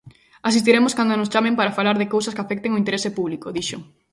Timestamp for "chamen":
1.33-1.57